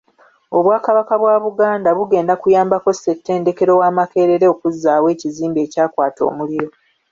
Obwakabaka 0.57 1.13
bwa 1.21 1.35
Buganda 1.45 1.89
bugenda 1.97 2.33
kuyambako 2.41 2.89
Ssettendekero 2.95 3.73
wa 3.81 3.89
Makerere 3.97 4.45
okuzzaawo 4.53 5.05
ekizimbe 5.13 5.59
ekyakwata 5.65 6.21
omuliro. 6.29 6.69